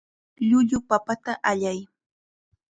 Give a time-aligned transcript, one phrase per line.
[0.49, 1.79] Llullu papata allay.